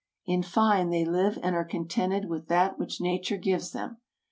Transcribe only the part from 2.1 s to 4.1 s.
with that which nature gives them.